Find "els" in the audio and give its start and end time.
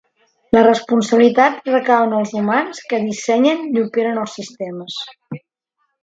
2.19-2.33, 4.23-4.33